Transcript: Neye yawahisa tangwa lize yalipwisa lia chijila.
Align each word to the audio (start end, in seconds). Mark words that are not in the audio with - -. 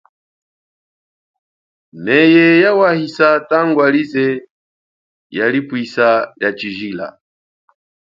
Neye 2.05 2.45
yawahisa 2.63 3.27
tangwa 3.49 3.85
lize 3.93 4.25
yalipwisa 5.37 6.07
lia 6.37 6.51
chijila. 6.59 7.07